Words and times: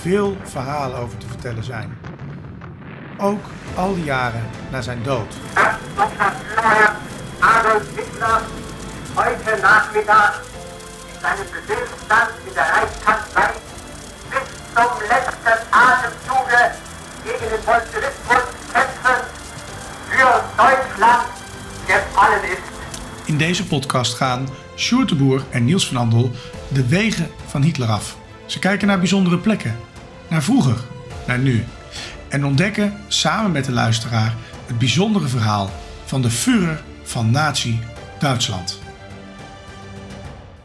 veel 0.00 0.36
verhalen 0.44 0.98
over 0.98 1.18
te 1.18 1.26
vertellen 1.26 1.64
zijn. 1.64 1.98
Ook 3.18 3.44
al 3.74 3.94
die 3.94 4.04
jaren 4.04 4.42
na 4.70 4.82
zijn 4.82 5.02
dood. 5.02 5.34
Herr 5.54 6.92
Adolf 7.38 7.82
Hitler 7.96 8.40
heute 9.14 9.60
Nachmittag 9.62 10.42
in 11.12 11.20
seinem 11.20 11.46
Befehlsstand 11.54 12.30
in 12.46 12.54
der 12.54 12.66
Reichskanzlei 12.74 13.50
bis 14.30 14.46
zum 14.74 14.92
letzten 15.12 15.58
Atemzuge 15.70 16.62
gegen 17.24 17.48
den 17.52 17.62
Bolschewismus 17.64 18.44
kämpfen 18.72 19.20
für 20.10 20.32
Deutschland 20.56 21.26
gefallen 21.86 22.44
ist. 22.44 22.68
In 23.24 23.38
deze 23.38 23.66
podcast 23.66 24.14
gaan 24.14 24.48
Sjoerd 24.76 25.14
en 25.50 25.64
Niels 25.64 25.86
van 25.86 25.96
Andel 25.96 26.30
de 26.68 26.86
wegen 26.86 27.30
van 27.46 27.62
Hitler 27.62 27.88
af. 27.88 28.16
Ze 28.46 28.58
kijken 28.58 28.86
naar 28.86 28.98
bijzondere 28.98 29.38
plekken, 29.38 29.76
naar 30.30 30.42
vroeger, 30.42 30.76
naar 31.26 31.38
nu. 31.38 31.64
En 32.28 32.44
ontdekken 32.44 32.94
samen 33.08 33.52
met 33.52 33.64
de 33.64 33.72
luisteraar 33.72 34.34
het 34.66 34.78
bijzondere 34.78 35.28
verhaal 35.28 35.70
van 36.04 36.22
de 36.22 36.30
Führer 36.30 36.82
van 37.02 37.30
Nazi-Duitsland. 37.30 38.78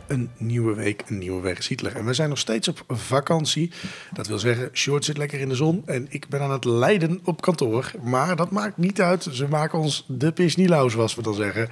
Een 0.08 0.30
nieuwe 0.38 0.74
week, 0.74 1.04
een 1.08 1.18
nieuwe 1.18 1.42
weg 1.42 1.68
Hitler. 1.68 1.96
En 1.96 2.06
we 2.06 2.14
zijn 2.14 2.30
nog 2.30 2.38
steeds 2.38 2.68
op 2.68 2.84
vakantie. 2.88 3.72
Dat 4.14 4.28
wil 4.28 4.40
zeggen, 4.40 4.70
Short 4.74 5.06
zit 5.06 5.18
lekker 5.18 5.40
in 5.40 5.50
de 5.50 5.56
zon 5.56 5.82
en 5.86 6.06
ik 6.10 6.30
ben 6.30 6.42
aan 6.42 6.52
het 6.52 6.66
lijden 6.66 7.20
op 7.24 7.42
kantoor. 7.42 7.92
Maar 8.04 8.36
dat 8.36 8.52
maakt 8.52 8.78
niet 8.78 9.02
uit. 9.02 9.28
Ze 9.32 9.48
maken 9.48 9.80
ons 9.80 10.06
de 10.08 10.32
pis 10.32 10.56
niet 10.56 10.70
lauw, 10.70 10.90
zoals 10.90 11.16
we 11.16 11.22
dan 11.22 11.34
zeggen. 11.34 11.70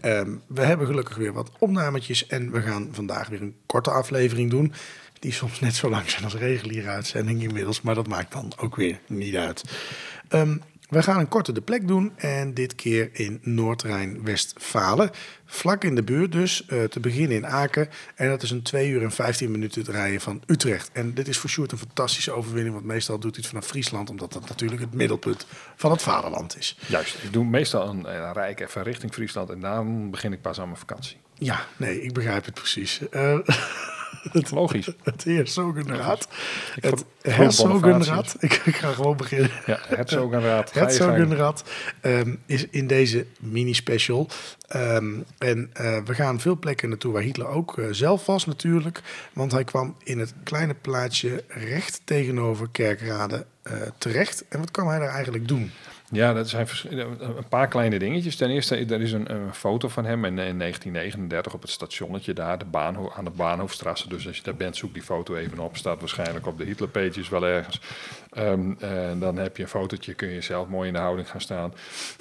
Ehm, 0.00 0.30
we 0.46 0.60
hebben 0.60 0.86
gelukkig 0.86 1.16
weer 1.16 1.32
wat 1.32 1.50
opnametjes 1.58 2.26
en 2.26 2.50
we 2.50 2.62
gaan 2.62 2.88
vandaag 2.92 3.28
weer 3.28 3.42
een 3.42 3.56
korte 3.66 3.90
aflevering 3.90 4.50
doen. 4.50 4.72
Die 5.18 5.32
soms 5.32 5.60
net 5.60 5.74
zo 5.74 5.90
lang 5.90 6.10
zijn 6.10 6.24
als 6.24 6.34
reguliere 6.34 6.88
uitzending 6.88 7.42
inmiddels, 7.42 7.80
maar 7.80 7.94
dat 7.94 8.08
maakt 8.08 8.32
dan 8.32 8.52
ook 8.56 8.76
weer 8.76 9.00
niet 9.06 9.36
uit. 9.36 9.62
Ehm, 10.28 10.56
we 10.88 11.02
gaan 11.02 11.18
een 11.18 11.28
korte 11.28 11.52
de 11.52 11.60
plek 11.60 11.88
doen 11.88 12.12
en 12.16 12.54
dit 12.54 12.74
keer 12.74 13.08
in 13.12 13.38
Noord-Rijn-Westfalen. 13.42 15.10
Vlak 15.44 15.84
in 15.84 15.94
de 15.94 16.02
buurt 16.02 16.32
dus, 16.32 16.66
eh, 16.66 16.84
te 16.84 17.00
beginnen 17.00 17.36
in 17.36 17.46
Aken. 17.46 17.88
En 18.14 18.28
dat 18.28 18.42
is 18.42 18.50
een 18.50 18.62
2 18.62 18.88
uur 18.88 19.02
en 19.02 19.10
15 19.10 19.50
minuten 19.50 19.80
het 19.80 19.90
rijden 19.90 20.20
van 20.20 20.42
Utrecht. 20.46 20.90
En 20.92 21.14
dit 21.14 21.28
is 21.28 21.38
voor 21.38 21.50
Sjoerd 21.50 21.72
een 21.72 21.78
fantastische 21.78 22.32
overwinning, 22.32 22.74
want 22.74 22.86
meestal 22.86 23.18
doet 23.18 23.34
hij 23.34 23.40
het 23.40 23.50
vanaf 23.52 23.66
Friesland, 23.66 24.10
omdat 24.10 24.32
dat 24.32 24.48
natuurlijk 24.48 24.80
het 24.80 24.94
middelpunt 24.94 25.46
van 25.76 25.90
het 25.90 26.02
vaderland 26.02 26.58
is. 26.58 26.78
Juist, 26.86 27.22
ik 27.22 27.32
doe 27.32 27.44
meestal 27.44 27.88
een, 27.88 28.14
een 28.14 28.32
rijk 28.32 28.60
even 28.60 28.82
richting 28.82 29.12
Friesland 29.12 29.50
en 29.50 29.60
dan 29.60 30.10
begin 30.10 30.32
ik 30.32 30.40
pas 30.40 30.58
aan 30.58 30.66
mijn 30.66 30.78
vakantie. 30.78 31.16
Ja, 31.34 31.66
nee, 31.76 32.02
ik 32.02 32.12
begrijp 32.12 32.44
het 32.44 32.54
precies. 32.54 33.08
Eh, 33.08 33.38
het, 34.32 34.50
Logisch. 34.50 34.90
het 35.02 35.24
Heerzogenraad. 35.24 36.28
Ik 36.74 36.84
Het 36.84 37.04
Herzogenraad. 37.20 38.36
Ik, 38.38 38.62
ik 38.64 38.76
ga 38.76 38.92
gewoon 38.92 39.16
beginnen. 39.16 39.50
Ja, 39.66 39.78
het 39.86 40.10
Zogenraad. 40.10 40.70
ga 40.70 40.80
je 40.80 40.86
Het 40.86 40.96
gang. 40.96 41.16
Zogenrad 41.16 41.64
ehm, 42.00 42.34
is 42.46 42.66
in 42.70 42.86
deze 42.86 43.26
mini-special. 43.40 44.28
Ehm, 44.68 45.14
en 45.38 45.70
eh, 45.72 45.98
we 46.04 46.14
gaan 46.14 46.40
veel 46.40 46.58
plekken 46.58 46.88
naartoe 46.88 47.12
waar 47.12 47.22
Hitler 47.22 47.48
ook 47.48 47.78
eh, 47.78 47.86
zelf 47.90 48.26
was 48.26 48.46
natuurlijk. 48.46 49.02
Want 49.32 49.52
hij 49.52 49.64
kwam 49.64 49.96
in 50.04 50.18
het 50.18 50.34
kleine 50.44 50.74
plaatsje 50.74 51.44
recht 51.48 52.00
tegenover 52.04 52.68
Kerkrade 52.72 53.46
eh, 53.62 53.72
terecht. 53.98 54.44
En 54.48 54.58
wat 54.58 54.70
kwam 54.70 54.88
hij 54.88 54.98
daar 54.98 55.14
eigenlijk 55.14 55.48
doen? 55.48 55.70
Ja, 56.10 56.32
dat 56.32 56.48
zijn 56.48 56.66
vers- 56.66 56.86
een 56.90 57.48
paar 57.48 57.68
kleine 57.68 57.98
dingetjes. 57.98 58.36
Ten 58.36 58.50
eerste, 58.50 58.76
er 58.76 59.00
is 59.00 59.12
een, 59.12 59.28
foto 59.52 59.88
van 59.88 60.04
hem 60.04 60.24
in, 60.24 60.38
in 60.38 60.58
1939 60.58 61.54
op 61.54 61.62
het 61.62 61.70
stationnetje 61.70 62.32
daar, 62.32 62.58
de 62.58 62.64
baanho 62.64 63.12
aan 63.16 63.24
de 63.24 63.30
Baanhoofdstrasse. 63.30 64.08
Dus 64.08 64.26
als 64.26 64.36
je 64.36 64.42
daar 64.42 64.54
bent, 64.54 64.76
zoek 64.76 64.94
die 64.94 65.02
foto 65.02 65.34
even 65.36 65.58
op. 65.58 65.76
Staat 65.76 66.00
waarschijnlijk 66.00 66.46
op 66.46 66.58
de 66.58 66.64
Hitlerpages 66.64 67.28
wel 67.28 67.46
ergens. 67.46 67.80
Eh, 68.30 68.52
dan 69.18 69.36
heb 69.36 69.56
je 69.56 69.62
een 69.62 69.68
fotootje, 69.68 70.14
kun 70.14 70.28
je 70.28 70.40
zelf 70.40 70.68
mooi 70.68 70.86
in 70.88 70.94
de 70.94 71.00
houding 71.00 71.30
gaan 71.30 71.40
staan. 71.40 71.72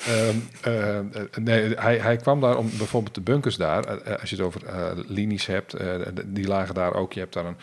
Ehm, 0.06 0.36
eh, 0.62 0.98
eh, 0.98 1.06
nee, 1.42 1.74
hij, 1.76 1.98
hij 1.98 2.16
kwam 2.18 2.42
daar 2.42 2.58
om 2.58 2.70
bijvoorbeeld 2.78 3.16
de 3.16 3.22
bunkers 3.22 3.56
daar, 3.58 3.84
eh, 3.84 4.14
eh, 4.14 4.20
als 4.20 4.30
je 4.30 4.36
het 4.36 4.46
over 4.46 4.66
eh, 4.66 4.92
linies 5.08 5.46
hebt, 5.46 5.74
eh, 5.74 5.88
die 6.26 6.48
lagen 6.48 6.76
daar 6.76 6.94
ook. 6.94 7.14
Je 7.14 7.20
hebt 7.20 7.34
daar 7.34 7.46
een, 7.46 7.58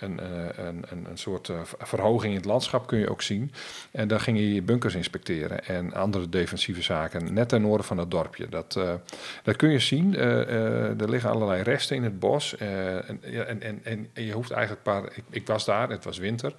een, 0.00 0.20
eh, 0.20 0.66
een, 0.66 0.84
een, 0.88 1.06
een 1.10 1.18
soort 1.18 1.48
eh, 1.48 1.60
verhoging 1.78 2.32
in 2.32 2.38
het 2.38 2.46
landschap 2.46 2.86
kun 2.86 2.98
je 2.98 3.10
ook 3.10 3.22
zien. 3.22 3.52
En 3.90 4.08
daar 4.08 4.20
ging 4.20 4.38
je 4.38 4.62
bunkers 4.62 4.94
inspecteren 4.94 5.64
en 5.64 5.92
andere 5.92 6.28
defensieve 6.28 6.82
zaken, 6.82 7.32
net 7.34 7.48
ten 7.48 7.62
noorden 7.62 7.86
van 7.86 7.98
het 7.98 8.10
dorpje. 8.10 8.48
Dat, 8.48 8.76
eh, 8.76 8.94
dat 9.42 9.56
kun 9.56 9.70
je 9.70 9.78
zien. 9.78 10.16
Er 10.16 11.10
liggen 11.10 11.30
allerlei 11.30 11.62
resten 11.62 11.96
in 11.96 12.02
het 12.02 12.18
bos. 12.18 12.56
en, 12.56 13.22
en, 13.22 13.62
en, 13.62 13.80
en 14.12 14.24
je 14.24 14.32
hoeft 14.32 14.50
eigenlijk 14.50 14.82
paar. 14.82 15.04
Ik, 15.04 15.24
ik 15.30 15.46
was 15.46 15.64
daar, 15.64 15.90
het 15.90 16.04
was 16.04 16.18
winter. 16.18 16.54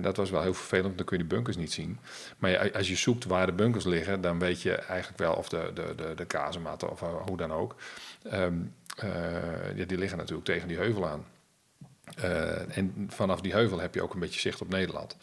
Dat 0.00 0.16
was 0.16 0.30
wel 0.30 0.42
heel 0.42 0.54
vervelend, 0.54 0.96
dan 0.96 1.06
kun 1.06 1.16
je 1.16 1.24
die 1.24 1.34
bunkers 1.34 1.56
niet 1.56 1.72
zien. 1.72 1.98
Maar 2.38 2.72
als 2.72 2.88
je 2.88 2.96
zoekt 2.96 3.24
waar 3.24 3.46
de 3.46 3.52
bunkers 3.52 3.84
liggen, 3.84 4.20
dan 4.20 4.38
weet 4.38 4.62
je 4.62 4.72
eigenlijk 4.74 5.18
wel 5.18 5.34
of 5.34 5.48
de, 5.48 5.70
de, 5.74 5.92
de, 5.96 6.12
de 6.16 6.24
kazematten 6.24 6.90
of 6.90 7.00
hoe 7.00 7.36
dan 7.36 7.52
ook. 7.52 7.74
Ehm, 8.22 8.54
eh, 8.96 9.76
ja, 9.76 9.84
die 9.84 9.98
liggen 9.98 10.18
natuurlijk 10.18 10.46
tegen 10.46 10.68
die 10.68 10.76
heuvel 10.76 11.08
aan. 11.08 11.24
Eh, 12.16 12.76
en 12.76 13.06
vanaf 13.08 13.40
die 13.40 13.52
heuvel 13.52 13.80
heb 13.80 13.94
je 13.94 14.02
ook 14.02 14.14
een 14.14 14.20
beetje 14.20 14.40
zicht 14.40 14.60
op 14.60 14.68
Nederland. 14.68 15.16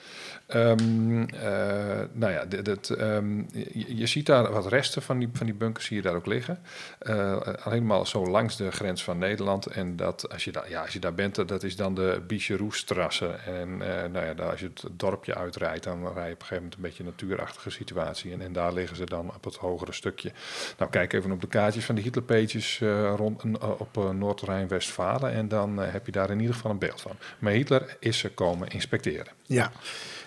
Ehm, 0.47 1.23
eh, 1.23 2.01
nou 2.11 2.31
ja, 2.31 2.45
ehm, 2.45 3.37
je, 3.73 3.95
je 3.95 4.05
ziet 4.05 4.25
daar 4.25 4.51
wat 4.51 4.67
resten 4.67 5.01
van 5.01 5.19
die, 5.19 5.29
van 5.33 5.45
die 5.45 5.55
bunkers 5.55 5.89
je 5.89 6.01
daar 6.01 6.15
ook 6.15 6.25
liggen. 6.25 6.59
Eh, 6.99 7.37
helemaal 7.59 8.05
zo 8.05 8.27
langs 8.27 8.57
de 8.57 8.71
grens 8.71 9.03
van 9.03 9.17
Nederland. 9.17 9.65
En 9.65 9.95
dat, 9.95 10.29
als, 10.31 10.43
je 10.43 10.51
daar, 10.51 10.69
ja, 10.69 10.81
als 10.81 10.93
je 10.93 10.99
daar 10.99 11.13
bent, 11.13 11.47
dat 11.47 11.63
is 11.63 11.75
dan 11.75 11.95
de 11.95 12.21
Bicheroestrasse. 12.27 13.27
En 13.27 13.77
nou 14.11 14.25
ja, 14.25 14.33
daar, 14.33 14.49
als 14.49 14.59
je 14.59 14.69
het 14.73 14.83
dorpje 14.91 15.35
uitrijdt, 15.35 15.83
dan 15.83 16.13
rij 16.13 16.27
je 16.27 16.33
op 16.33 16.39
een 16.41 16.47
gegeven 16.47 16.55
moment 16.55 16.75
een 16.75 16.81
beetje 16.81 17.03
een 17.03 17.09
natuurachtige 17.09 17.69
situatie. 17.69 18.37
En, 18.37 18.53
daar 18.53 18.73
liggen 18.73 18.97
ze 18.97 19.05
dan 19.05 19.33
op 19.35 19.43
het 19.43 19.55
hogere 19.55 19.93
stukje. 19.93 20.31
Nou, 20.77 20.91
kijk 20.91 21.13
even 21.13 21.31
op 21.31 21.41
de 21.41 21.47
kaartjes 21.47 21.85
van 21.85 21.95
de 21.95 22.01
Hitlerpages 22.01 22.81
eh 22.81 23.13
rond, 23.15 23.43
op 23.77 24.13
Noord-Rijn-Westfalen. 24.13 25.31
En 25.31 25.47
dan 25.47 25.77
heb 25.77 26.05
je 26.05 26.11
daar 26.11 26.29
in 26.29 26.39
ieder 26.39 26.55
geval 26.55 26.71
een 26.71 26.77
beeld 26.85 27.01
van. 27.01 27.17
Maar 27.39 27.53
Hitler 27.53 27.97
is 27.99 28.17
ze 28.17 28.29
komen 28.29 28.67
inspecteren. 28.67 29.33
Ja, 29.43 29.71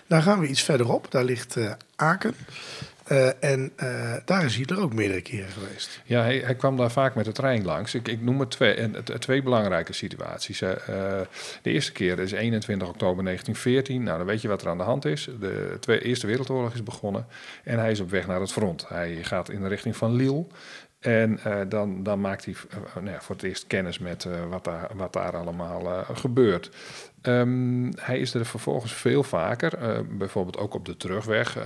daar 0.07 0.21
gaan 0.21 0.39
we 0.39 0.47
iets 0.47 0.63
verderop. 0.63 1.11
Daar 1.11 1.23
ligt 1.23 1.55
eh, 1.55 1.71
Aken. 1.95 2.35
Eh, 3.03 3.43
en 3.43 3.71
eh, 3.75 4.13
daar 4.25 4.45
is 4.45 4.55
Hitler 4.55 4.81
ook 4.81 4.93
meerdere 4.93 5.21
keren 5.21 5.49
geweest. 5.49 6.01
Ja, 6.05 6.21
hij, 6.21 6.37
hij 6.37 6.55
kwam 6.55 6.77
daar 6.77 6.91
vaak 6.91 7.15
met 7.15 7.25
de 7.25 7.31
trein 7.31 7.65
langs. 7.65 7.93
Ik, 7.93 8.07
ik 8.07 8.21
noem 8.21 8.39
het 8.39 8.51
twee, 8.51 8.73
en 8.73 9.03
twee 9.19 9.43
belangrijke 9.43 9.93
situaties. 9.93 10.59
de 10.59 11.27
eerste 11.61 11.91
keer 11.91 12.19
is 12.19 12.31
21 12.31 12.87
oktober 12.87 13.23
1914. 13.23 14.03
Nou, 14.03 14.17
dan 14.17 14.27
weet 14.27 14.41
je 14.41 14.47
wat 14.47 14.61
er 14.61 14.69
aan 14.69 14.77
de 14.77 14.83
hand 14.83 15.05
is. 15.05 15.29
De 15.39 15.77
Tweede, 15.79 16.05
Eerste 16.05 16.27
Wereldoorlog 16.27 16.73
is 16.73 16.83
begonnen. 16.83 17.25
En 17.63 17.79
hij 17.79 17.91
is 17.91 17.99
op 17.99 18.09
weg 18.09 18.27
naar 18.27 18.39
het 18.39 18.51
front. 18.51 18.87
Hij 18.87 19.23
gaat 19.23 19.49
in 19.49 19.61
de 19.61 19.67
richting 19.67 19.97
van 19.97 20.15
Lille. 20.15 20.45
En 21.07 21.39
eh, 21.43 21.59
dan, 21.69 22.03
dan 22.03 22.21
maakt 22.21 22.45
hij 22.45 22.53
eh, 22.69 22.95
nou 22.95 23.09
ja, 23.09 23.21
voor 23.21 23.35
het 23.35 23.43
eerst 23.43 23.67
kennis 23.67 23.99
met 23.99 24.25
eh, 24.25 24.49
wat, 24.49 24.63
daar, 24.63 24.89
wat 24.95 25.13
daar 25.13 25.37
allemaal 25.37 25.81
eh, 25.81 26.09
gebeurt. 26.13 26.69
Ehm, 27.21 27.91
hij 27.95 28.19
is 28.19 28.33
er 28.33 28.45
vervolgens 28.45 28.93
veel 28.93 29.23
vaker, 29.23 29.77
eh, 29.77 29.99
bijvoorbeeld 30.09 30.57
ook 30.57 30.73
op 30.73 30.85
de 30.85 30.97
terugweg 30.97 31.57
eh, 31.57 31.63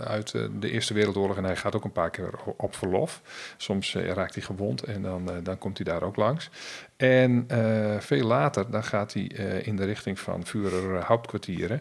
uit 0.00 0.34
eh, 0.34 0.42
de 0.58 0.70
Eerste 0.70 0.94
Wereldoorlog. 0.94 1.36
En 1.36 1.44
hij 1.44 1.56
gaat 1.56 1.76
ook 1.76 1.84
een 1.84 1.92
paar 1.92 2.10
keer 2.10 2.30
op 2.56 2.74
verlof. 2.76 3.22
Soms 3.56 3.94
eh, 3.94 4.08
raakt 4.12 4.34
hij 4.34 4.42
gewond 4.42 4.82
en 4.82 5.02
dan, 5.02 5.30
eh, 5.30 5.36
dan 5.42 5.58
komt 5.58 5.76
hij 5.78 5.92
daar 5.92 6.02
ook 6.02 6.16
langs. 6.16 6.50
En 6.96 7.44
eh, 7.48 8.00
veel 8.00 8.26
later 8.26 8.70
dan 8.70 8.84
gaat 8.84 9.12
hij 9.12 9.30
eh, 9.36 9.66
in 9.66 9.76
de 9.76 9.84
richting 9.84 10.18
van 10.20 10.46
Führer 10.46 11.02
Hauptkwartieren. 11.04 11.80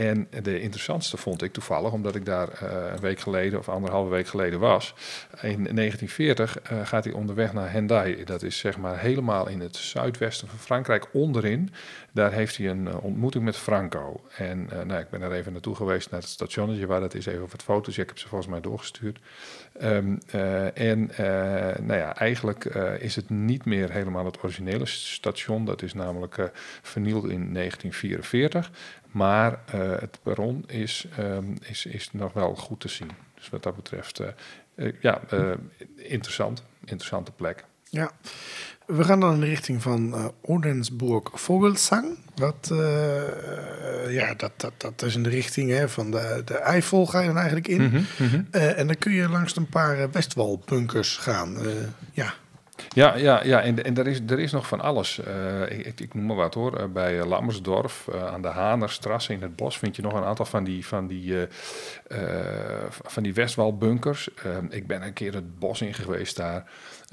En 0.00 0.28
de 0.42 0.60
interessantste 0.60 1.16
vond 1.16 1.42
ik 1.42 1.52
toevallig, 1.52 1.92
omdat 1.92 2.14
ik 2.14 2.24
daar 2.24 2.48
eh, 2.48 2.92
een 2.92 3.00
week 3.00 3.20
geleden 3.20 3.58
of 3.58 3.68
anderhalve 3.68 4.10
week 4.10 4.26
geleden 4.26 4.60
was. 4.60 4.94
In 5.30 5.62
1940 5.74 6.60
eh, 6.60 6.86
gaat 6.86 7.04
hij 7.04 7.12
onderweg 7.12 7.52
naar 7.52 7.72
Hendaye. 7.72 8.24
Dat 8.24 8.42
is 8.42 8.58
zeg 8.58 8.78
maar 8.78 8.98
helemaal 8.98 9.48
in 9.48 9.60
het 9.60 9.76
zuidwesten 9.76 10.48
van 10.48 10.58
Frankrijk, 10.58 11.06
onderin. 11.12 11.70
Daar 12.12 12.32
heeft 12.32 12.56
hij 12.56 12.68
een 12.68 12.88
eh, 12.88 13.04
ontmoeting 13.04 13.44
met 13.44 13.56
Franco. 13.56 14.20
En 14.36 14.68
nou, 14.86 15.00
ik 15.00 15.10
ben 15.10 15.22
er 15.22 15.32
even 15.32 15.52
naartoe 15.52 15.74
geweest 15.74 16.10
naar 16.10 16.20
het 16.20 16.28
stationnetje 16.28 16.86
waar 16.86 17.00
dat 17.00 17.14
is, 17.14 17.26
even 17.26 17.48
het 17.50 17.62
foto's. 17.62 17.98
Ik 17.98 18.08
heb 18.08 18.18
ze 18.18 18.28
volgens 18.28 18.50
mij 18.50 18.60
doorgestuurd. 18.60 19.18
Ehm, 19.78 20.16
eh, 20.26 20.78
en 20.78 21.10
nou 21.86 21.98
ja, 21.98 22.16
eigenlijk 22.16 22.64
is 22.98 23.16
het 23.16 23.30
niet 23.30 23.64
meer 23.64 23.90
helemaal 23.90 24.24
het 24.24 24.42
originele 24.42 24.86
station. 24.86 25.64
Dat 25.64 25.82
is 25.82 25.94
namelijk 25.94 26.50
vernield 26.82 27.24
in 27.24 27.52
1944. 27.52 28.70
Maar 29.10 29.58
eh, 29.66 29.80
het 29.98 30.18
perron 30.22 30.64
is, 30.66 31.06
ehm, 31.16 31.52
is, 31.62 31.86
is 31.86 32.12
nog 32.12 32.32
wel 32.32 32.54
goed 32.54 32.80
te 32.80 32.88
zien. 32.88 33.10
Dus 33.34 33.48
wat 33.48 33.62
dat 33.62 33.76
betreft, 33.76 34.18
eh, 34.20 34.28
eh, 34.74 34.92
ja, 35.00 35.20
interessant. 35.96 36.62
Interessante 36.84 37.32
plek. 37.32 37.64
Ja. 37.90 38.10
We 38.86 39.04
gaan 39.04 39.20
dan 39.20 39.34
in 39.34 39.40
de 39.40 39.46
richting 39.46 39.82
van 39.82 40.14
eh 40.14 40.24
Ordensburg 40.40 41.22
Vogelsang. 41.32 42.18
Wat, 42.34 42.68
eh, 42.72 44.12
ja, 44.12 44.34
dat, 44.34 44.52
dat, 44.56 44.72
dat 44.76 45.02
is 45.02 45.14
in 45.14 45.22
de 45.22 45.28
richting 45.28 45.70
hè, 45.70 45.88
van 45.88 46.10
de, 46.10 46.42
de 46.44 46.54
Eifel 46.58 47.06
ga 47.06 47.20
je 47.20 47.26
dan 47.26 47.36
eigenlijk 47.36 47.68
in. 47.68 47.82
Mhm, 47.82 48.42
Eh, 48.50 48.78
en 48.78 48.86
dan 48.86 48.96
kun 48.98 49.12
je 49.12 49.28
langs 49.28 49.56
een 49.56 49.68
paar 49.68 50.10
Westwalbunkers 50.10 51.16
gaan. 51.16 51.56
Ja, 52.12 52.34
Ja, 52.94 53.16
ja, 53.16 53.44
ja 53.44 53.62
en, 53.62 53.84
en 53.84 53.96
er, 53.96 54.06
is, 54.06 54.20
er 54.26 54.38
is 54.38 54.52
nog 54.52 54.66
van 54.66 54.80
alles. 54.80 55.20
Eh, 55.20 55.78
ik, 55.86 56.00
ik, 56.00 56.14
noem 56.14 56.26
maar 56.26 56.36
wat 56.36 56.54
hoor. 56.54 56.76
Eh, 56.76 56.86
bij 56.86 57.20
eh, 57.20 57.26
Lammersdorf, 57.26 58.08
aan 58.32 58.42
de 58.42 58.48
Hanerstrasse 58.48 59.32
in 59.32 59.42
het 59.42 59.56
bos, 59.56 59.78
vind 59.78 59.96
je 59.96 60.02
nog 60.02 60.12
een 60.12 60.24
aantal 60.24 60.44
van 60.44 60.64
die, 60.64 60.86
van 60.86 61.06
die, 61.06 61.46
van 62.88 63.22
die 63.22 63.34
Westwalbunkers. 63.34 64.28
Ik 64.68 64.86
ben 64.86 65.02
een 65.02 65.12
keer 65.12 65.34
het 65.34 65.58
bos 65.58 65.80
in 65.80 65.94
geweest 65.94 66.36
daar 66.36 66.64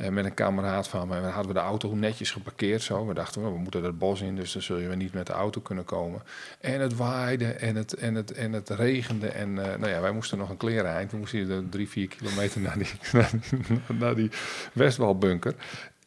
met 0.09 0.25
een 0.25 0.33
kameraad 0.33 0.87
van. 0.87 1.13
En 1.13 1.21
dan 1.21 1.31
hadden 1.31 1.53
we 1.53 1.59
de 1.59 1.65
auto 1.65 1.95
netjes 1.95 2.31
geparkeerd 2.31 2.81
zo. 2.81 3.07
We 3.07 3.13
dachten, 3.13 3.41
well, 3.41 3.51
we 3.51 3.57
moeten 3.57 3.83
het 3.83 3.97
bos 3.97 4.21
in, 4.21 4.35
dus 4.35 4.51
dan 4.51 4.61
zul 4.61 4.77
je 4.77 4.87
niet 4.87 5.13
met 5.13 5.27
de 5.27 5.33
auto 5.33 5.61
kunnen 5.61 5.85
komen. 5.85 6.21
En 6.59 6.81
het 6.81 6.95
waaide 6.95 7.45
en 7.45 7.75
het, 7.75 7.93
en 7.93 8.15
het, 8.15 8.31
en 8.31 8.53
het 8.53 8.69
regende. 8.69 9.27
En 9.27 9.53
nou 9.53 9.87
ja, 9.87 10.01
wij 10.01 10.11
moesten 10.11 10.37
nog 10.37 10.49
een 10.49 10.57
kleren 10.57 10.91
eind. 10.91 11.11
We 11.11 11.17
moesten 11.17 11.69
drie, 11.69 11.89
vier 11.89 12.07
kilometer 12.07 12.61
naar 12.61 12.77
die, 12.77 12.91
naar 13.13 13.31
naar 13.99 14.15
die 14.15 14.29
Westwalbunker. 14.73 15.53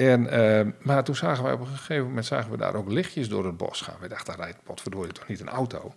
En, 0.01 0.29
eh, 0.31 0.67
maar 0.83 1.05
toen 1.05 1.17
zagen 1.17 1.45
wij 1.45 1.53
op 1.53 1.61
een 1.61 1.67
gegeven 1.67 2.07
moment 2.07 2.27
zagen 2.27 2.51
we 2.51 2.57
daar 2.57 2.75
ook 2.75 2.91
lichtjes 2.91 3.29
door 3.29 3.47
het 3.47 3.57
bos 3.57 3.81
gaan. 3.81 3.95
We 4.01 4.09
dachten, 4.09 4.37
daar 4.37 4.45
rijdt 4.45 4.59
potverdorie 4.65 5.13
toch 5.13 5.27
niet 5.29 5.41
een 5.41 5.49
auto? 5.49 5.93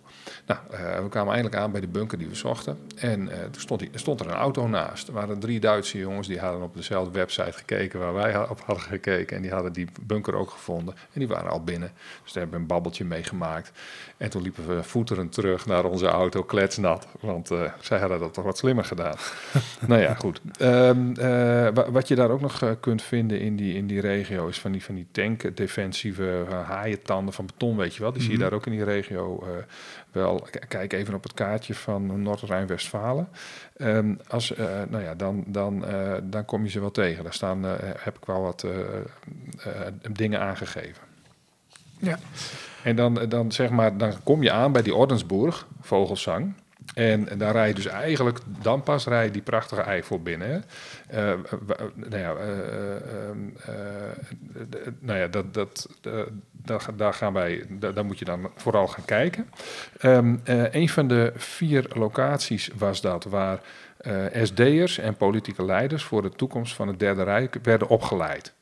Nou, 0.46 0.60
eh, 0.70 1.02
we 1.02 1.08
kwamen 1.08 1.32
eindelijk 1.32 1.62
aan 1.62 1.72
bij 1.72 1.80
de 1.80 1.86
bunker 1.88 2.18
die 2.18 2.28
we 2.28 2.34
zochten. 2.34 2.78
En 2.96 3.28
eh, 3.28 3.38
toen 3.50 3.60
stond, 3.60 3.80
die, 3.80 3.90
er 3.92 3.98
stond 3.98 4.20
er 4.20 4.26
een 4.26 4.32
auto 4.34 4.68
naast. 4.68 5.08
Er 5.08 5.14
waren 5.14 5.38
drie 5.38 5.60
Duitse 5.60 5.98
jongens 5.98 6.26
die 6.28 6.38
hadden 6.38 6.62
op 6.62 6.74
dezelfde 6.74 7.10
website 7.18 7.52
gekeken 7.52 7.98
waar 8.00 8.14
wij 8.14 8.48
op 8.48 8.60
hadden 8.66 8.84
gekeken. 8.84 9.36
En 9.36 9.42
die 9.42 9.50
hadden 9.52 9.72
die 9.72 9.88
bunker 10.02 10.34
ook 10.34 10.50
gevonden. 10.50 10.94
En 10.94 11.18
die 11.20 11.28
waren 11.28 11.50
al 11.50 11.64
binnen. 11.64 11.90
Dus 12.22 12.32
daar 12.32 12.42
hebben 12.42 12.54
we 12.54 12.56
een 12.56 12.66
babbeltje 12.74 13.04
meegemaakt. 13.04 13.72
En 14.16 14.30
toen 14.30 14.42
liepen 14.42 14.76
we 14.76 14.82
voeterend 14.82 15.32
terug 15.32 15.66
naar 15.66 15.84
onze 15.84 16.06
auto, 16.06 16.42
kletsnat. 16.42 17.06
Want 17.20 17.50
eh, 17.50 17.72
zij 17.80 17.98
hadden 17.98 18.18
dat 18.18 18.34
toch 18.34 18.44
wat 18.44 18.58
slimmer 18.58 18.84
gedaan. 18.84 19.16
nou 19.86 20.00
ja, 20.00 20.14
goed. 20.14 20.40
Ehm, 20.58 21.12
eh, 21.12 21.24
wa- 21.74 21.90
wat 21.90 22.08
je 22.08 22.14
daar 22.14 22.30
ook 22.30 22.40
nog 22.40 22.76
kunt 22.80 23.02
vinden 23.02 23.40
in 23.40 23.56
die, 23.56 23.74
in 23.74 23.86
die 23.86 23.93
regio 24.00 24.46
is 24.46 24.60
van 24.60 24.72
die, 24.72 24.84
van 24.84 24.94
die 24.94 25.06
tank-defensieve 25.10 26.46
eh, 26.48 26.68
haaientanden 26.68 27.34
van 27.34 27.46
beton, 27.46 27.76
weet 27.76 27.94
je 27.94 28.02
wel. 28.02 28.12
Die 28.12 28.22
zie 28.22 28.32
je 28.32 28.38
daar 28.38 28.52
ook 28.52 28.66
in 28.66 28.72
die 28.72 28.84
regio 28.84 29.42
eh, 29.42 29.48
wel. 30.12 30.46
Kijk 30.68 30.92
even 30.92 31.14
op 31.14 31.22
het 31.22 31.34
kaartje 31.34 31.74
van 31.74 32.22
Noord-Rijn-Westfalen. 32.22 33.28
Ehm, 33.76 34.14
als, 34.28 34.54
eh, 34.54 34.82
nou 34.88 35.02
ja, 35.02 35.14
dan, 35.14 35.44
dan, 35.46 35.84
dan 36.22 36.44
kom 36.44 36.64
je 36.64 36.70
ze 36.70 36.80
wel 36.80 36.90
tegen. 36.90 37.24
Daar 37.24 37.34
staan, 37.34 37.64
heb 37.98 38.16
ik 38.16 38.24
wel 38.24 38.42
wat 38.42 38.66
dingen 40.12 40.40
aangegeven. 40.40 41.02
ja. 41.98 42.18
En 42.82 42.96
dan, 42.96 43.14
dan, 43.28 43.52
zeg 43.52 43.70
maar, 43.70 43.96
dan 43.96 44.22
kom 44.22 44.42
je 44.42 44.50
aan 44.50 44.72
bij 44.72 44.82
die 44.82 44.94
Ordensburg, 44.94 45.66
Vogelsang. 45.80 46.54
En 46.94 47.28
daar 47.38 47.52
rij 47.52 47.68
je 47.68 47.74
dus 47.74 47.86
eigenlijk, 47.86 48.38
dan 48.62 48.82
pas 48.82 49.06
rij 49.06 49.24
je 49.24 49.30
die 49.30 49.42
prachtige 49.42 49.80
Eifel 49.80 50.22
binnen. 50.22 50.64
Eh, 51.08 51.32
nou 51.94 52.18
ja, 52.18 52.34
eh, 52.34 52.96
eh, 52.96 53.36
nou 54.98 55.18
ja 55.18 55.26
dat, 55.26 55.54
dat, 55.54 55.88
daar, 56.52 56.80
ga- 56.80 56.92
daar 56.96 57.14
gaan 57.14 57.32
wij, 57.32 57.66
daar, 57.68 58.04
moet 58.04 58.18
je 58.18 58.24
dan 58.24 58.50
vooral 58.56 58.86
gaan 58.86 59.04
kijken. 59.04 59.48
Eh, 59.98 60.18
een 60.70 60.88
van 60.88 61.08
de 61.08 61.32
vier 61.36 61.86
locaties 61.94 62.70
was 62.78 63.00
dat 63.00 63.24
waar 63.24 63.60
SD'ers 64.42 64.98
en 64.98 65.16
politieke 65.16 65.64
leiders 65.64 66.04
voor 66.04 66.22
de 66.22 66.30
toekomst 66.30 66.74
van 66.74 66.88
het 66.88 66.98
Derde 66.98 67.22
Rijk 67.22 67.58
werden 67.62 67.88
opgeleid. 67.88 68.52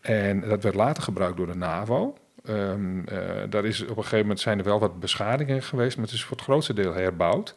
En 0.00 0.40
dat 0.40 0.62
werd 0.62 0.74
later 0.74 1.02
gebruikt 1.02 1.36
door 1.36 1.46
de 1.46 1.56
NAVO. 1.56 2.16
Ehm, 2.44 3.04
eh, 3.04 3.42
daar 3.50 3.64
is 3.64 3.82
op 3.82 3.88
een 3.88 3.94
gegeven 3.94 4.18
moment 4.18 4.40
zijn 4.40 4.58
er 4.58 4.64
wel 4.64 4.78
wat 4.78 5.00
beschadigingen 5.00 5.62
geweest, 5.62 5.96
maar 5.96 6.04
het 6.04 6.14
is 6.14 6.24
voor 6.24 6.36
het 6.36 6.46
grootste 6.46 6.72
deel 6.72 6.94
herbouwd. 6.94 7.54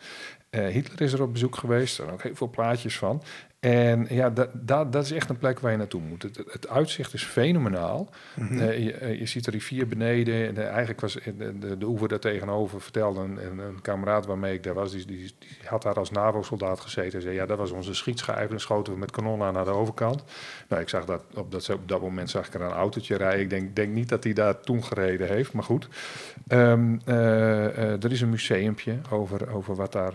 Eh, 0.50 0.68
Hitler 0.68 1.02
is 1.02 1.14
er 1.14 1.22
op 1.22 1.34
bezoek 1.34 1.56
geweest, 1.56 1.96
zijn 1.96 2.10
ook 2.10 2.24
heel 2.24 2.36
veel 2.36 2.50
plaatjes 2.50 2.98
van. 2.98 3.24
En 3.62 4.06
ja, 4.10 4.30
dat, 4.30 4.50
dat, 4.54 4.92
dat 4.92 5.04
is 5.04 5.12
echt 5.12 5.30
een 5.30 5.38
plek 5.38 5.60
waar 5.60 5.72
je 5.72 5.78
naartoe 5.78 6.02
moet. 6.02 6.24
Het, 6.24 6.42
het 6.52 6.68
uitzicht 6.68 7.14
is 7.14 7.24
fenomenaal. 7.24 8.10
Eh, 8.36 8.84
je, 8.84 8.94
eh, 8.94 9.20
je 9.20 9.26
ziet 9.26 9.46
de 9.46 9.52
rivier 9.52 9.88
beneden. 9.88 10.48
En, 10.48 10.58
eh, 10.58 10.68
eigenlijk 10.68 11.02
was 11.02 11.14
de, 11.14 11.60
de, 11.60 11.78
de 11.78 11.86
oever 11.86 12.08
daar 12.08 12.20
tegenover, 12.20 12.82
vertelde 12.82 13.20
een, 13.20 13.46
een, 13.46 13.60
een 13.60 13.82
kameraad 13.82 14.26
waarmee 14.26 14.54
ik 14.54 14.64
daar 14.64 14.74
was, 14.74 14.92
die, 14.92 15.06
die, 15.06 15.18
die 15.40 15.50
had 15.66 15.82
daar 15.82 15.94
als 15.94 16.12
NAVO-soldaat 16.12 16.80
gezeten. 16.80 17.14
En 17.14 17.22
zei, 17.22 17.36
ja, 17.36 17.46
dat 17.46 17.58
was 17.58 17.72
onze 17.72 17.94
schietschijf. 17.94 18.40
En 18.40 18.48
dan 18.48 18.60
schoten 18.60 18.94
we 18.94 19.00
met 19.00 19.12
kanonnen 19.12 19.48
aan 19.48 19.54
naar 19.54 19.66
de 19.66 19.72
overkant. 19.72 20.24
Nou, 20.68 20.82
ik 20.82 20.90
zag 20.90 21.06
dat 21.06 21.24
op 21.34 21.52
dat, 21.52 21.70
op 21.70 21.88
dat 21.88 22.02
moment 22.02 22.30
zag 22.30 22.48
ik 22.48 22.54
er 22.54 22.62
een 22.62 22.72
autootje 22.72 23.16
rijden. 23.16 23.42
Ik 23.42 23.50
denk, 23.50 23.76
denk 23.76 23.94
niet 23.94 24.10
dat 24.10 24.24
hij 24.24 24.34
daar 24.34 24.60
toen 24.60 24.84
gereden 24.84 25.28
heeft, 25.28 25.54
maar 25.54 25.64
goed. 25.64 25.88
Ehm, 26.48 26.98
eh, 27.06 27.66
eh, 27.66 28.04
er 28.04 28.12
is 28.12 28.22
een 28.22 28.30
museumpje 28.30 28.98
over, 29.10 29.54
over 29.54 29.76
wat, 29.76 29.92
daar, 29.92 30.14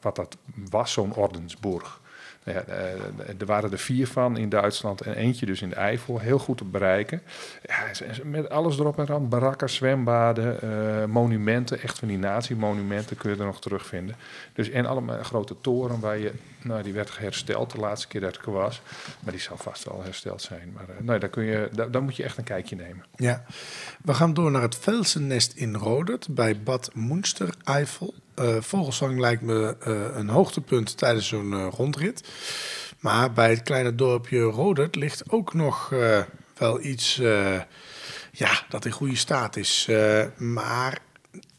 wat 0.00 0.16
dat 0.16 0.36
was, 0.70 0.92
zo'n 0.92 1.14
Ordensburg. 1.14 2.00
Nou 2.44 2.58
eh, 2.58 3.40
er 3.40 3.46
waren 3.46 3.72
er 3.72 3.78
vier 3.78 4.06
van 4.06 4.36
in 4.36 4.48
Duitsland 4.48 5.00
en 5.00 5.14
eentje 5.14 5.46
dus 5.46 5.62
in 5.62 5.68
de 5.68 5.74
Eifel. 5.74 6.18
Heel 6.18 6.38
goed 6.38 6.56
te 6.56 6.64
bereiken. 6.64 7.22
Ja, 7.62 8.08
met 8.24 8.48
alles 8.50 8.78
erop 8.78 8.98
en 8.98 9.04
eraan. 9.04 9.28
Barakken, 9.28 9.70
zwembaden, 9.70 10.60
eh, 10.62 11.04
monumenten. 11.04 11.82
Echt 11.82 11.98
van 11.98 12.08
die 12.08 12.18
nazi-monumenten 12.18 13.16
kun 13.16 13.30
je 13.30 13.36
er 13.36 13.44
nog 13.44 13.60
terugvinden. 13.60 14.16
Dus, 14.52 14.70
en 14.70 14.86
allemaal 14.86 15.22
grote 15.22 15.56
toren 15.60 16.00
waar 16.00 16.18
je... 16.18 16.32
Nou, 16.62 16.82
die 16.82 16.92
werd 16.92 17.18
hersteld 17.18 17.72
de 17.72 17.78
laatste 17.78 18.08
keer 18.08 18.20
dat 18.20 18.34
ik 18.34 18.46
er 18.46 18.52
was. 18.52 18.82
Maar 19.20 19.32
die 19.32 19.42
zal 19.42 19.56
vast 19.56 19.84
wel 19.84 20.02
hersteld 20.02 20.42
zijn. 20.42 20.72
Maar 20.74 20.84
uh, 20.88 21.06
nee, 21.06 21.18
daar, 21.18 21.28
kun 21.28 21.44
je, 21.44 21.68
daar, 21.90 22.02
moet 22.02 22.16
je 22.16 22.22
echt 22.22 22.38
een 22.38 22.44
kijkje 22.44 22.76
nemen. 22.76 23.04
Ja, 23.16 23.44
we 24.02 24.14
gaan 24.14 24.34
door 24.34 24.50
naar 24.50 24.62
het 24.62 24.76
Velsennest 24.76 25.52
in 25.52 25.74
Rodert 25.74 26.26
bij 26.30 26.62
Bad 26.62 26.90
Moenster, 26.94 27.54
Eifel. 27.64 28.14
Uh, 28.14 28.29
Vogelsang 28.60 29.18
lijkt 29.18 29.42
me 29.42 29.76
uh, 29.86 30.16
een 30.16 30.28
hoogtepunt 30.28 30.96
tijdens 30.96 31.28
zo'n 31.28 31.52
uh, 31.52 31.66
rondrit. 31.76 32.28
Maar 32.98 33.32
bij 33.32 33.50
het 33.50 33.62
kleine 33.62 33.94
dorpje 33.94 34.40
Rodert 34.40 34.94
ligt 34.94 35.22
ook 35.30 35.54
nog 35.54 35.92
wel 36.56 36.82
iets 36.82 37.16
ja, 38.32 38.64
dat 38.68 38.84
in 38.84 38.90
goede 38.90 39.16
staat 39.16 39.56
is. 39.56 39.88
maar, 40.36 40.98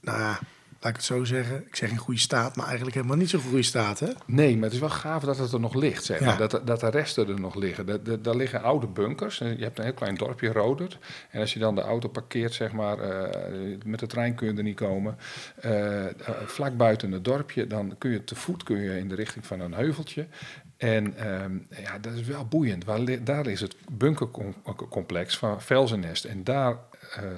nou 0.01 0.35
laat 0.81 0.89
ik 0.89 0.95
het 0.95 1.05
zo 1.05 1.23
zeggen. 1.23 1.65
Ik 1.67 1.75
zeg 1.75 1.89
in 1.89 1.97
goede 1.97 2.19
staat, 2.19 2.55
maar 2.55 2.65
eigenlijk 2.65 2.95
helemaal 2.95 3.17
niet 3.17 3.29
zo 3.29 3.39
goede 3.39 3.63
staat, 3.63 3.99
hè? 3.99 4.07
Nee, 4.25 4.55
maar 4.55 4.63
het 4.63 4.73
is 4.73 4.79
wel 4.79 4.89
gaaf 4.89 5.23
dat 5.23 5.37
het 5.37 5.51
er 5.51 5.59
nog 5.59 5.75
ligt, 5.75 6.03
zeg 6.03 6.19
maar. 6.19 6.39
Ja. 6.39 6.47
Dat, 6.47 6.67
dat 6.67 6.79
de 6.79 6.89
resten 6.89 7.27
er 7.27 7.39
nog 7.39 7.55
liggen. 7.55 7.85
Dat, 7.85 8.05
dat, 8.05 8.23
daar 8.23 8.35
liggen 8.35 8.61
oude 8.61 8.87
bunkers. 8.87 9.37
Je 9.37 9.55
hebt 9.59 9.77
een 9.77 9.83
heel 9.83 9.93
klein 9.93 10.15
dorpje, 10.15 10.51
Rodert. 10.51 10.97
En 11.29 11.39
als 11.39 11.53
je 11.53 11.59
dan 11.59 11.75
de 11.75 11.81
auto 11.81 12.09
parkeert, 12.09 12.53
zeg 12.53 12.71
maar, 12.71 12.97
uh, 12.99 13.77
met 13.85 13.99
de 13.99 14.07
trein 14.07 14.35
kun 14.35 14.47
je 14.51 14.57
er 14.57 14.63
niet 14.63 14.75
komen. 14.75 15.17
Uh, 15.65 16.05
vlak 16.45 16.77
buiten 16.77 17.11
het 17.11 17.25
dorpje, 17.25 17.67
dan 17.67 17.95
kun 17.97 18.11
je 18.11 18.23
te 18.23 18.35
voet 18.35 18.63
kun 18.63 18.77
je 18.77 18.97
in 18.97 19.07
de 19.07 19.15
richting 19.15 19.45
van 19.45 19.59
een 19.59 19.73
heuveltje. 19.73 20.27
En 20.77 21.31
um, 21.43 21.67
ja, 21.81 21.99
dat 21.99 22.13
is 22.13 22.23
wel 22.23 22.45
boeiend. 22.45 22.85
Waar, 22.85 23.23
daar 23.23 23.47
is 23.47 23.61
het 23.61 23.75
bunkercomplex 23.91 25.37
van 25.37 25.61
Velzennest. 25.61 26.25
En 26.25 26.43
daar, 26.43 26.77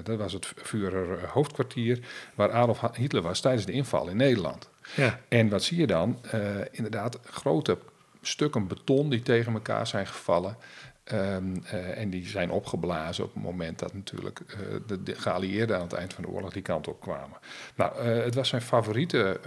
dat 0.03 0.17
was 0.17 0.33
het 0.33 0.45
Führer 0.55 1.27
hoofdkwartier, 1.27 1.99
waar 2.35 2.51
Adolf 2.51 2.81
Hitler 2.95 3.21
was 3.21 3.39
tijdens 3.39 3.65
de 3.65 3.71
inval 3.71 4.07
in 4.07 4.17
Nederland. 4.17 4.69
Ja. 4.95 5.19
En 5.27 5.49
wat 5.49 5.63
zie 5.63 5.77
je 5.77 5.87
dan? 5.87 6.19
Uh, 6.35 6.41
inderdaad, 6.71 7.19
grote 7.23 7.77
stukken 8.21 8.67
beton 8.67 9.09
die 9.09 9.21
tegen 9.21 9.53
elkaar 9.53 9.87
zijn 9.87 10.07
gevallen. 10.07 10.57
Um, 11.11 11.63
uh, 11.65 11.97
en 11.97 12.09
die 12.09 12.27
zijn 12.27 12.51
opgeblazen 12.51 13.23
op 13.23 13.33
het 13.33 13.43
moment 13.43 13.79
dat 13.79 13.93
natuurlijk 13.93 14.39
uh, 14.39 14.55
de, 14.87 15.03
de, 15.03 15.15
geallieerden 15.15 15.75
aan 15.75 15.81
het 15.81 15.93
eind 15.93 16.13
van 16.13 16.23
de 16.23 16.29
oorlog 16.29 16.53
die 16.53 16.61
kant 16.61 16.87
op 16.87 17.01
kwamen. 17.01 17.37
Nou, 17.75 18.07
uh, 18.07 18.23
het 18.23 18.35
was 18.35 18.49
zijn 18.49 18.61
favoriete 18.61 19.39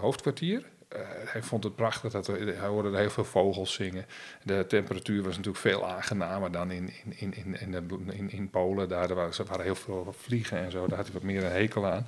hoofdkwartier. 0.00 0.62
Uh, 0.96 1.00
hij 1.24 1.42
vond 1.42 1.64
het 1.64 1.74
prachtig, 1.74 2.12
dat 2.12 2.26
er, 2.26 2.58
hij 2.58 2.68
hoorde 2.68 2.90
er 2.90 2.98
heel 2.98 3.10
veel 3.10 3.24
vogels 3.24 3.72
zingen. 3.72 4.06
De 4.42 4.64
temperatuur 4.68 5.22
was 5.22 5.36
natuurlijk 5.36 5.64
veel 5.64 5.88
aangenamer 5.88 6.52
dan 6.52 6.70
in, 6.70 6.90
in, 7.16 7.34
in, 7.34 7.60
in, 7.60 7.90
in, 8.12 8.30
in 8.30 8.50
Polen. 8.50 8.88
Daar, 8.88 9.14
waren, 9.14 9.46
waren, 9.46 9.64
heel 9.64 9.74
veel 9.74 10.14
vliegen 10.18 10.58
en 10.58 10.70
zo, 10.70 10.86
daar 10.86 10.96
had 10.96 11.06
hij 11.06 11.14
wat 11.14 11.22
meer 11.22 11.44
een 11.44 11.50
hekel 11.50 11.86
aan. 11.86 12.06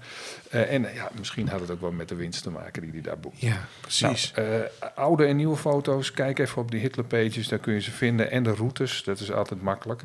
Uh, 0.54 0.72
en 0.72 0.82
ja, 0.94 1.10
misschien 1.18 1.48
had 1.48 1.60
het 1.60 1.70
ook 1.70 1.80
wel 1.80 1.92
met 1.92 2.08
de 2.08 2.14
winst 2.14 2.42
te 2.42 2.50
maken 2.50 2.82
die 2.82 2.90
hij 2.90 3.00
daar 3.00 3.18
boekte. 3.18 3.46
Ja, 3.46 3.66
precies. 3.80 4.32
Nou, 4.32 4.48
uh, 4.48 4.64
oude 4.94 5.24
en 5.24 5.36
nieuwe 5.36 5.56
foto's, 5.56 6.12
kijk 6.12 6.38
even 6.38 6.62
op 6.62 6.70
die 6.70 6.80
Hitler-pages, 6.80 7.48
daar 7.48 7.58
kun 7.58 7.74
je 7.74 7.80
ze 7.80 7.90
vinden. 7.90 8.30
En 8.30 8.42
de 8.42 8.54
routes, 8.54 9.02
dat 9.02 9.20
is 9.20 9.32
altijd 9.32 9.62
makkelijk. 9.62 10.02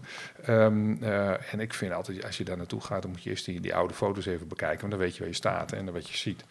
Um, 0.49 1.03
en 1.51 1.59
ik 1.59 1.73
vind 1.73 1.93
altijd, 1.93 2.25
als 2.25 2.37
je 2.37 2.43
daar 2.43 2.57
naartoe 2.57 2.81
gaat, 2.81 3.01
dan 3.01 3.11
moet 3.11 3.23
je 3.23 3.29
eerst 3.29 3.45
die, 3.45 3.59
die 3.59 3.75
oude 3.75 3.93
foto's 3.93 4.25
even 4.25 4.47
bekijken. 4.47 4.79
Want 4.79 4.91
dan 4.91 5.01
weet 5.01 5.13
je 5.13 5.19
waar 5.19 5.29
je 5.29 5.35
staat 5.35 5.71
en 5.71 5.93
wat 5.93 6.09
je 6.09 6.17
ziet. 6.17 6.43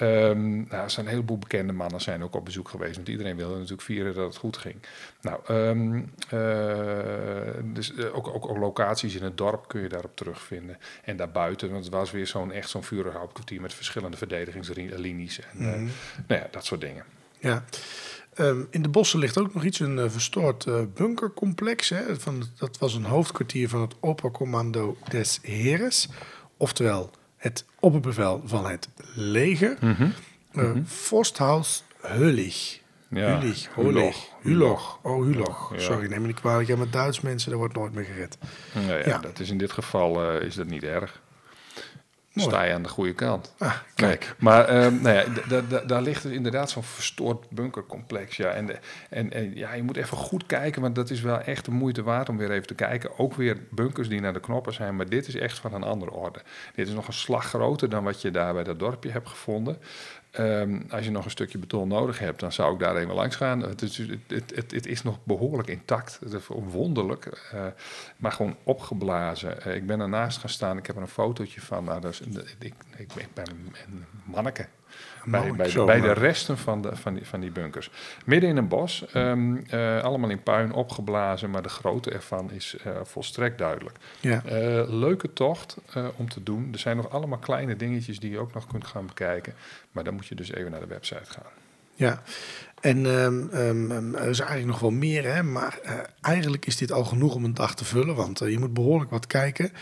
Um, 0.00 0.66
nou, 0.68 0.82
er 0.82 0.90
zijn 0.90 1.06
een 1.06 1.12
heleboel 1.12 1.38
bekende 1.38 1.60
bekende 1.62 1.82
mannen 1.82 2.00
zijn 2.00 2.22
ook 2.22 2.34
op 2.34 2.44
bezoek 2.44 2.68
geweest. 2.68 2.96
Want 2.96 3.08
iedereen 3.08 3.36
wilde 3.36 3.54
natuurlijk 3.54 3.82
vieren 3.82 4.14
dat 4.14 4.26
het 4.26 4.36
goed 4.36 4.56
ging. 4.56 4.74
Nou, 5.20 5.40
ehm, 5.46 6.02
eh, 6.28 7.74
dus 7.74 7.94
eh, 7.94 8.16
ook, 8.16 8.28
ook, 8.28 8.48
ook 8.48 8.56
locaties 8.56 9.14
in 9.14 9.22
het 9.22 9.36
dorp 9.36 9.68
kun 9.68 9.80
je 9.80 9.88
daarop 9.88 10.16
terugvinden. 10.16 10.78
En 11.04 11.16
daarbuiten, 11.16 11.70
want 11.70 11.84
het 11.84 11.92
was 11.92 12.10
weer 12.10 12.26
zo'n 12.26 12.52
echt 12.52 12.70
zo'n 12.70 12.84
vuurhoudkwartier 12.84 13.60
met 13.60 13.74
verschillende 13.74 14.16
verdedigingslinies. 14.16 15.40
En 15.40 15.58
eh, 15.58 15.80
nou 16.26 16.40
ja, 16.40 16.48
dat 16.50 16.64
soort 16.64 16.80
dingen. 16.80 17.04
Ja. 17.38 17.64
Ehm, 18.34 18.60
in 18.70 18.82
de 18.82 18.88
bossen 18.88 19.18
ligt 19.18 19.38
ook 19.38 19.54
nog 19.54 19.64
iets, 19.64 19.80
een 19.80 20.10
verstoord 20.10 20.94
bunkercomplex. 20.94 21.88
Hè, 21.88 22.20
van, 22.20 22.44
dat 22.56 22.78
was 22.78 22.94
een 22.94 23.04
hoofdkwartier 23.04 23.68
van 23.68 23.80
het 23.80 23.94
Oppercommando 24.00 24.96
des 25.08 25.38
Heeres. 25.42 26.08
Oftewel 26.56 27.10
het 27.36 27.64
opperbevel 27.80 28.42
van 28.44 28.66
het 28.66 28.88
leger. 29.14 29.78
Eh, 30.54 30.70
Forsthaus 30.86 31.84
Hullig. 32.00 32.80
Ja. 33.08 33.38
Hullig, 33.40 33.68
Hulog. 34.42 34.98
Oh, 35.02 35.22
Hulog. 35.24 35.72
Ja. 35.74 35.80
Sorry, 35.80 36.08
neem 36.08 36.20
me 36.20 36.26
niet 36.26 36.40
kwalijk. 36.40 36.68
Ja, 36.68 36.76
met 36.76 36.92
Duits 36.92 37.20
mensen, 37.20 37.50
daar 37.50 37.58
wordt 37.58 37.74
nooit 37.74 37.92
meer 37.94 38.04
gered. 38.04 38.38
Ja, 38.88 38.96
Ja. 38.96 39.18
dat 39.18 39.38
is 39.40 39.50
in 39.50 39.58
dit 39.58 39.72
geval 39.72 40.22
eh, 40.32 40.46
is 40.46 40.54
dat 40.54 40.66
niet 40.66 40.82
erg. 40.82 41.20
Mooi. 42.32 42.48
Sta 42.48 42.62
je 42.62 42.74
aan 42.74 42.82
de 42.82 42.88
goede 42.88 43.12
kant. 43.12 43.54
Ah, 43.58 43.74
kijk. 43.94 44.34
Maar 44.38 44.64
ehm, 44.64 45.02
nou 45.02 45.16
ja, 45.16 45.60
daar 45.86 46.02
ligt 46.02 46.22
dus 46.22 46.32
inderdaad 46.32 46.70
zo'n 46.70 46.82
verstoord 46.82 47.50
bunkercomplex. 47.50 48.36
Ja. 48.36 48.48
En, 48.50 48.66
de- 48.66 48.78
en, 49.10 49.32
en 49.32 49.54
ja, 49.56 49.72
je 49.72 49.82
moet 49.82 49.96
even 49.96 50.16
goed 50.16 50.46
kijken, 50.46 50.82
want 50.82 50.94
dat 50.94 51.10
is 51.10 51.20
wel 51.20 51.38
echt 51.40 51.64
de 51.64 51.70
moeite 51.70 52.02
waard 52.02 52.28
om 52.28 52.36
weer 52.36 52.50
even 52.50 52.66
te 52.66 52.74
kijken. 52.74 53.18
Ook 53.18 53.34
weer 53.34 53.56
bunkers 53.70 54.08
die 54.08 54.20
naar 54.20 54.32
de 54.32 54.40
knoppen 54.40 54.72
zijn, 54.72 54.96
maar 54.96 55.08
dit 55.08 55.26
is 55.28 55.34
echt 55.36 55.58
van 55.58 55.74
een 55.74 55.82
andere 55.82 56.10
orde. 56.10 56.42
Dit 56.74 56.88
is 56.88 56.94
nog 56.94 57.06
een 57.06 57.12
slag 57.12 57.44
groter 57.46 57.88
dan 57.88 58.04
wat 58.04 58.22
je 58.22 58.30
daar 58.30 58.52
bij 58.54 58.64
dat 58.64 58.78
dorpje 58.78 59.10
hebt 59.10 59.28
gevonden. 59.28 59.78
Ehm, 60.32 60.80
als 60.90 61.04
je 61.04 61.10
nog 61.10 61.24
een 61.24 61.30
stukje 61.30 61.58
beton 61.58 61.88
nodig 61.88 62.18
hebt, 62.18 62.40
dan 62.40 62.52
zou 62.52 62.72
ik 62.72 62.78
daar 62.78 62.96
even 62.96 63.14
langs 63.14 63.36
gaan. 63.36 63.60
Het 63.60 63.82
is, 63.82 63.98
het, 64.26 64.52
het, 64.54 64.86
is 64.86 65.02
nog 65.02 65.18
behoorlijk 65.24 65.68
intact. 65.68 66.18
Het 66.24 66.32
is 66.32 66.46
wonderlijk, 66.46 67.26
eh, 67.26 67.66
maar 68.16 68.32
gewoon 68.32 68.56
opgeblazen. 68.62 69.62
Eh, 69.62 69.74
ik 69.74 69.86
ben 69.86 70.00
ernaast 70.00 70.38
gaan 70.38 70.48
staan. 70.48 70.76
Ik 70.76 70.86
heb 70.86 70.96
er 70.96 71.02
een 71.02 71.08
fotootje 71.08 71.60
van. 71.60 71.84
Nou, 71.84 72.08
ik 72.96 73.14
ben 73.34 73.50
een, 73.50 73.74
een 73.86 74.04
manneke. 74.24 74.66
Bij, 75.24 75.52
bij, 75.52 75.84
bij 75.84 76.00
de 76.00 76.12
resten 76.12 76.58
van, 76.58 76.82
de, 76.82 76.96
van, 76.96 77.14
die, 77.14 77.26
van 77.26 77.40
die 77.40 77.50
bunkers. 77.50 77.90
Midden 78.24 78.50
in 78.50 78.56
een 78.56 78.68
bos, 78.68 79.06
ehm, 79.12 79.56
eh, 79.56 80.02
allemaal 80.02 80.30
in 80.30 80.42
puin 80.42 80.72
opgeblazen, 80.72 81.50
maar 81.50 81.62
de 81.62 81.68
grootte 81.68 82.10
ervan 82.10 82.50
is 82.50 82.76
eh, 82.84 82.92
volstrekt 83.02 83.58
duidelijk. 83.58 83.96
Ja. 84.20 84.42
Eh, 84.44 84.88
leuke 84.88 85.32
tocht 85.32 85.76
om 86.16 86.28
te 86.28 86.42
doen. 86.42 86.68
Er 86.72 86.78
zijn 86.78 86.96
nog 86.96 87.10
allemaal 87.10 87.38
kleine 87.38 87.76
dingetjes 87.76 88.20
die 88.20 88.30
je 88.30 88.38
ook 88.38 88.54
nog 88.54 88.66
kunt 88.66 88.86
gaan 88.86 89.06
bekijken. 89.06 89.54
Maar 89.92 90.04
dan 90.04 90.14
moet 90.14 90.26
je 90.26 90.34
dus 90.34 90.52
even 90.52 90.70
naar 90.70 90.80
de 90.80 90.86
website 90.86 91.30
gaan. 91.30 91.50
Ja, 92.02 92.22
en 92.80 93.06
ehm, 93.06 93.48
ehm, 93.48 93.90
ehm, 93.90 94.14
er 94.14 94.28
is 94.28 94.38
eigenlijk 94.38 94.70
nog 94.70 94.78
wel 94.78 94.90
meer, 94.90 95.34
hè? 95.34 95.42
maar 95.42 95.78
eh, 95.82 95.94
eigenlijk 96.20 96.66
is 96.66 96.76
dit 96.76 96.92
al 96.92 97.04
genoeg 97.04 97.34
om 97.34 97.44
een 97.44 97.54
dag 97.54 97.74
te 97.74 97.84
vullen, 97.84 98.14
want 98.14 98.40
eh, 98.40 98.50
je 98.50 98.58
moet 98.58 98.74
behoorlijk 98.74 99.10
wat 99.10 99.26
kijken. 99.26 99.72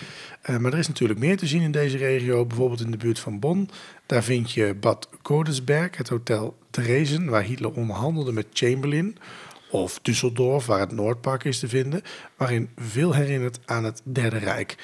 Eh, 0.43 0.57
maar 0.57 0.73
er 0.73 0.79
is 0.79 0.89
natuurlijk 0.89 1.21
meer 1.21 1.37
te 1.37 1.47
zien 1.47 1.62
in 1.62 1.73
deze 1.73 1.97
regio, 1.97 2.47
bijvoorbeeld 2.47 2.81
in 2.81 2.91
de 2.91 2.97
buurt 2.97 3.19
van 3.19 3.39
Bonn. 3.39 3.71
Daar 4.07 4.23
vind 4.23 4.53
je 4.53 4.75
Bad 4.81 5.09
Godesberg, 5.23 5.97
het 5.97 6.09
hotel 6.09 6.57
Dresden, 6.71 7.27
waar 7.29 7.43
Hitler 7.43 7.73
onderhandelde 7.73 8.33
met 8.33 8.47
Chamberlain. 8.53 9.17
Of 9.71 9.99
Düsseldorf, 9.99 10.67
waar 10.67 10.81
het 10.81 10.93
Noordpark 10.93 11.45
is 11.45 11.59
te 11.59 11.69
vinden, 11.69 12.03
waarin 12.37 12.69
veel 12.77 13.15
herinnert 13.15 13.61
aan 13.65 13.85
het 13.85 14.00
Derde 14.05 14.39
Rijk. 14.39 14.77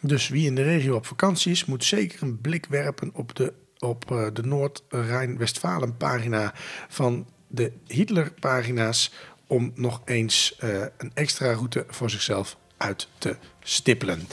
Dus 0.00 0.28
wie 0.28 0.46
in 0.46 0.54
de 0.54 0.62
regio 0.62 0.94
op 0.94 1.06
vakantie 1.06 1.52
is, 1.52 1.64
moet 1.64 1.84
zeker 1.84 2.22
een 2.22 2.40
blik 2.40 2.66
werpen 2.68 3.10
op 3.14 3.34
de, 3.34 3.52
op, 3.80 4.10
eh, 4.10 4.26
de 4.32 4.42
Noord-Rijn-Westfalen 4.42 5.96
pagina 5.96 6.52
van 6.88 7.26
de 7.48 7.72
Hitler-pagina's. 7.86 9.12
Om 9.46 9.72
nog 9.74 10.02
eens 10.04 10.56
eh, 10.58 10.80
een 10.96 11.10
extra 11.14 11.52
route 11.52 11.84
voor 11.88 12.10
zichzelf 12.10 12.56
uit 12.76 13.08
te 13.18 13.36
stippelen. 13.62 14.28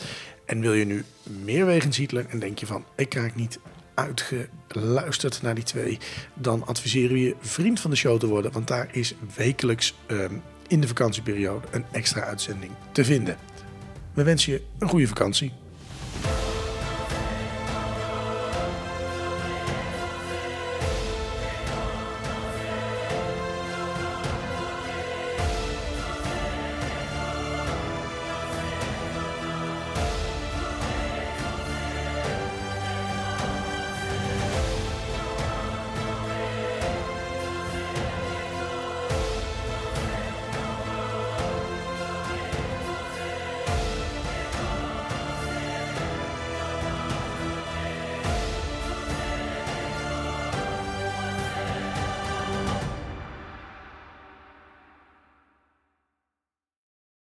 En 0.45 0.59
wil 0.59 0.73
je 0.73 0.85
nu 0.85 1.05
meer 1.23 1.65
wegens 1.65 1.97
Hitler 1.97 2.25
en 2.29 2.39
denk 2.39 2.59
je 2.59 2.65
van 2.65 2.85
ik 2.95 3.09
krijg 3.09 3.35
niet 3.35 3.59
uitgeluisterd 3.93 5.41
naar 5.41 5.55
die 5.55 5.63
twee, 5.63 5.97
dan 6.33 6.65
adviseren 6.65 7.13
we 7.13 7.21
je 7.21 7.35
vriend 7.39 7.79
van 7.79 7.91
de 7.91 7.97
show 7.97 8.19
te 8.19 8.27
worden. 8.27 8.51
Want 8.51 8.67
daar 8.67 8.89
is 8.91 9.15
wekelijks 9.35 9.93
ehm, 10.05 10.33
in 10.67 10.81
de 10.81 10.87
vakantieperiode 10.87 11.67
een 11.71 11.85
extra 11.91 12.21
uitzending 12.21 12.71
te 12.91 13.05
vinden. 13.05 13.37
We 14.13 14.23
wensen 14.23 14.51
je 14.51 14.61
een 14.79 14.89
goede 14.89 15.07
vakantie. 15.07 15.53